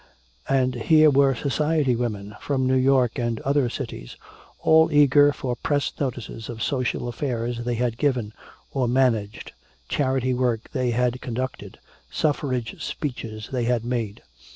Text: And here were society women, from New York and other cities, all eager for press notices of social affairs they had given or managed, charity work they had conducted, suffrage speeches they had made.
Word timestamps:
And 0.49 0.73
here 0.73 1.11
were 1.11 1.35
society 1.35 1.95
women, 1.95 2.35
from 2.41 2.65
New 2.65 2.73
York 2.73 3.19
and 3.19 3.39
other 3.41 3.69
cities, 3.69 4.15
all 4.61 4.91
eager 4.91 5.31
for 5.31 5.55
press 5.55 5.91
notices 5.99 6.49
of 6.49 6.63
social 6.63 7.07
affairs 7.07 7.63
they 7.65 7.75
had 7.75 7.99
given 7.99 8.33
or 8.71 8.87
managed, 8.87 9.51
charity 9.89 10.33
work 10.33 10.71
they 10.73 10.89
had 10.89 11.21
conducted, 11.21 11.77
suffrage 12.09 12.81
speeches 12.83 13.49
they 13.51 13.65
had 13.65 13.85
made. 13.85 14.23